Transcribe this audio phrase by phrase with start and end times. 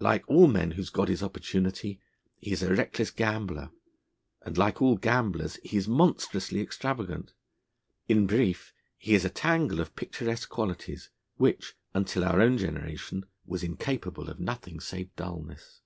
[0.00, 1.98] Like all men whose god is Opportunity,
[2.38, 3.70] he is a reckless gambler;
[4.42, 7.32] and, like all gamblers, he is monstrously extravagant.
[8.06, 11.08] In brief, he is a tangle of picturesque qualities,
[11.38, 15.80] which, until our own generation, was incapable of nothing save dulness.